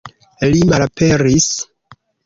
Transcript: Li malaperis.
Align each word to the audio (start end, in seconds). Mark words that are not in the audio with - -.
Li 0.53 0.63
malaperis. 0.71 1.53